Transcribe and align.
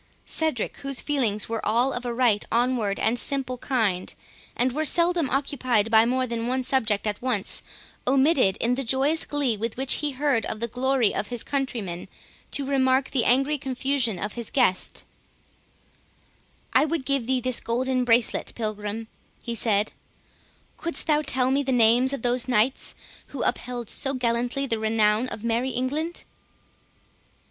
Cedric, 0.25 0.77
whose 0.77 0.99
feelings 0.99 1.47
were 1.47 1.63
all 1.63 1.93
of 1.93 2.07
a 2.07 2.11
right 2.11 2.43
onward 2.51 2.97
and 2.99 3.19
simple 3.19 3.59
kind, 3.59 4.11
and 4.55 4.71
were 4.71 4.83
seldom 4.83 5.29
occupied 5.29 5.91
by 5.91 6.05
more 6.05 6.25
than 6.25 6.47
one 6.47 6.63
object 6.73 7.05
at 7.05 7.21
once, 7.21 7.61
omitted, 8.07 8.57
in 8.59 8.73
the 8.73 8.83
joyous 8.83 9.25
glee 9.25 9.55
with 9.55 9.77
which 9.77 9.97
he 9.97 10.13
heard 10.13 10.43
of 10.47 10.59
the 10.59 10.67
glory 10.67 11.13
of 11.13 11.27
his 11.27 11.43
countrymen, 11.43 12.09
to 12.49 12.65
remark 12.65 13.11
the 13.11 13.25
angry 13.25 13.59
confusion 13.59 14.17
of 14.17 14.33
his 14.33 14.49
guest; 14.49 15.03
"I 16.73 16.83
would 16.83 17.05
give 17.05 17.27
thee 17.27 17.39
this 17.39 17.59
golden 17.59 18.03
bracelet, 18.03 18.53
Pilgrim," 18.55 19.07
he 19.43 19.53
said, 19.53 19.91
"couldst 20.77 21.05
thou 21.05 21.21
tell 21.21 21.51
me 21.51 21.61
the 21.61 21.71
names 21.71 22.11
of 22.11 22.23
those 22.23 22.47
knights 22.47 22.95
who 23.27 23.43
upheld 23.43 23.87
so 23.87 24.15
gallantly 24.15 24.65
the 24.65 24.79
renown 24.79 25.27
of 25.29 25.43
merry 25.43 25.69
England." 25.69 26.23